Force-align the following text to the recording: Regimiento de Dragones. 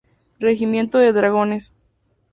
Regimiento 0.39 0.97
de 0.97 1.13
Dragones. 1.13 1.71